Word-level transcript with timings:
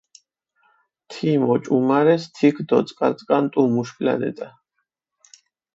თიმ 1.11 1.41
ოჭუმარეს 1.53 2.23
თიქ 2.35 2.55
დოწკარწკანტუ 2.69 3.61
მუშ 3.73 3.89
პლანეტა. 3.97 4.47